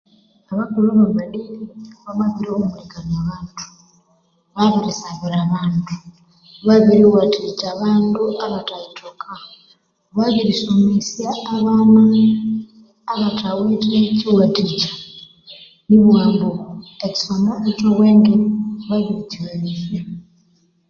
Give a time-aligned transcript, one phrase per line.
[0.51, 1.61] Abakulhu ba madini
[2.03, 3.55] bamabirihumulikania abandu
[4.55, 5.93] babirisabira abandu
[6.67, 9.29] babiriwathikya abandu abatheyithoka
[10.17, 12.01] babirisomesya abana
[13.11, 14.91] abathawithe kyiwathikya
[15.87, 16.49] nibughambu
[17.05, 18.33] ekyisomo ekyo bwenge
[18.87, 20.01] babirikyighalihya